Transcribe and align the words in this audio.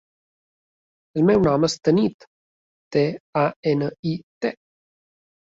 El 1.19 1.27
meu 1.27 1.43
nom 1.47 1.67
és 1.67 1.75
Tanit: 1.89 2.25
te, 2.97 3.05
a, 3.43 3.45
ena, 3.75 3.93
i, 4.15 4.17
te. 4.49 4.55